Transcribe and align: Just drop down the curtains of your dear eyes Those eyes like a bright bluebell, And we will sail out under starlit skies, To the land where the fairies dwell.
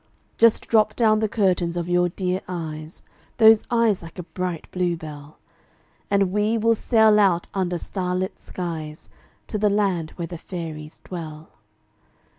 Just 0.39 0.65
drop 0.67 0.95
down 0.95 1.19
the 1.19 1.29
curtains 1.29 1.77
of 1.77 1.87
your 1.87 2.09
dear 2.09 2.41
eyes 2.47 3.03
Those 3.37 3.65
eyes 3.69 4.01
like 4.01 4.17
a 4.17 4.23
bright 4.23 4.67
bluebell, 4.71 5.37
And 6.09 6.31
we 6.31 6.57
will 6.57 6.73
sail 6.73 7.19
out 7.19 7.47
under 7.53 7.77
starlit 7.77 8.39
skies, 8.39 9.09
To 9.45 9.59
the 9.59 9.69
land 9.69 10.09
where 10.15 10.25
the 10.25 10.39
fairies 10.39 11.01
dwell. 11.03 11.51